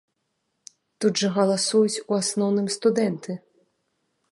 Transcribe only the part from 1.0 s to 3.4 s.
Тут жа галасуюць у асноўным студэнты.